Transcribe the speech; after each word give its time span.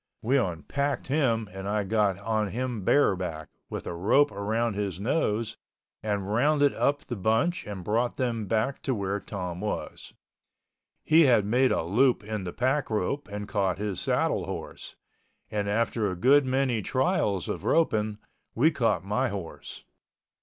We 0.23 0.35
unpacked 0.35 1.09
him 1.09 1.47
and 1.53 1.69
I 1.69 1.83
got 1.83 2.17
on 2.17 2.47
him 2.47 2.83
bareback, 2.83 3.49
with 3.69 3.85
a 3.85 3.93
rope 3.93 4.31
around 4.31 4.73
his 4.73 4.99
nose, 4.99 5.57
and 6.01 6.27
rounded 6.33 6.73
up 6.73 7.05
the 7.05 7.15
bunch 7.15 7.67
and 7.67 7.83
brought 7.83 8.17
them 8.17 8.47
back 8.47 8.81
to 8.81 8.95
where 8.95 9.19
Tom 9.19 9.59
was. 9.61 10.15
He 11.03 11.25
had 11.27 11.45
made 11.45 11.71
a 11.71 11.83
loop 11.83 12.23
in 12.23 12.45
the 12.45 12.51
pack 12.51 12.89
rope 12.89 13.27
and 13.27 13.47
caught 13.47 13.77
his 13.77 13.99
saddle 13.99 14.45
horse. 14.47 14.95
And 15.51 15.69
after 15.69 16.09
a 16.09 16.15
good 16.15 16.47
many 16.47 16.81
trials 16.81 17.47
of 17.47 17.63
roping, 17.63 18.17
we 18.55 18.71
caught 18.71 19.03
my 19.05 19.27
horse. 19.29 19.83